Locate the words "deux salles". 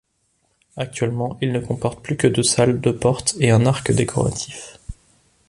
2.25-2.81